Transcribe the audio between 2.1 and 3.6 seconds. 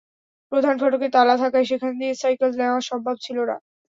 Cycle নেওয়া সম্ভব ছিল না।